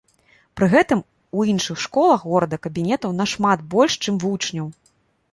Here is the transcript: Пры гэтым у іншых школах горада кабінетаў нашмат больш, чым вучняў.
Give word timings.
Пры 0.59 0.67
гэтым 0.73 1.01
у 1.41 1.43
іншых 1.51 1.83
школах 1.85 2.23
горада 2.31 2.59
кабінетаў 2.63 3.13
нашмат 3.19 3.59
больш, 3.75 3.99
чым 4.07 4.17
вучняў. 4.25 4.67